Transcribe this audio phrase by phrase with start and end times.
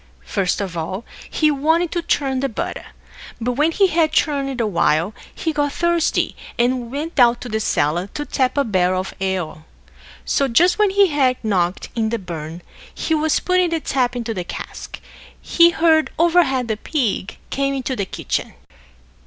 [0.25, 2.87] First of all, he wanted to churn the butter;
[3.39, 7.59] but when he had churned a while, he got thirsty, and went down to the
[7.59, 9.63] cellar to tap a barrel of ale.
[10.25, 12.61] So, just when he had knocked in the bung,
[13.11, 14.99] and was putting the tap into the cask,
[15.39, 18.55] he heard overhead the pig come into the kitchen.